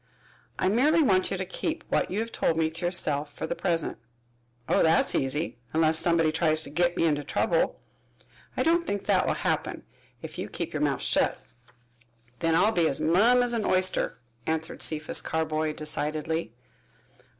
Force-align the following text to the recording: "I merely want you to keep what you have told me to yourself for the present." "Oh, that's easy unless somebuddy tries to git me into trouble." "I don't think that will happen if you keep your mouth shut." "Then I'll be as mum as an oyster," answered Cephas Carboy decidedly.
"I 0.57 0.67
merely 0.67 1.03
want 1.03 1.29
you 1.29 1.37
to 1.37 1.45
keep 1.45 1.83
what 1.89 2.09
you 2.09 2.21
have 2.21 2.31
told 2.31 2.57
me 2.57 2.71
to 2.71 2.85
yourself 2.87 3.31
for 3.33 3.45
the 3.45 3.53
present." 3.53 3.99
"Oh, 4.67 4.81
that's 4.81 5.13
easy 5.13 5.59
unless 5.73 5.99
somebuddy 6.01 6.31
tries 6.33 6.63
to 6.63 6.71
git 6.71 6.97
me 6.97 7.05
into 7.05 7.23
trouble." 7.23 7.79
"I 8.57 8.63
don't 8.63 8.87
think 8.87 9.03
that 9.05 9.27
will 9.27 9.35
happen 9.35 9.83
if 10.23 10.39
you 10.39 10.49
keep 10.49 10.73
your 10.73 10.81
mouth 10.81 11.03
shut." 11.03 11.37
"Then 12.39 12.55
I'll 12.55 12.71
be 12.71 12.87
as 12.87 12.99
mum 12.99 13.43
as 13.43 13.53
an 13.53 13.63
oyster," 13.63 14.17
answered 14.47 14.81
Cephas 14.81 15.21
Carboy 15.21 15.73
decidedly. 15.75 16.55